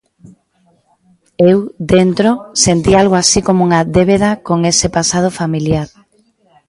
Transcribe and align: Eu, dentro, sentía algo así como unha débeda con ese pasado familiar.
Eu, 1.51 1.57
dentro, 1.93 2.29
sentía 2.65 2.97
algo 3.03 3.15
así 3.21 3.39
como 3.47 3.59
unha 3.67 3.81
débeda 3.97 4.31
con 4.47 4.59
ese 4.71 4.87
pasado 4.97 5.29
familiar. 5.39 5.87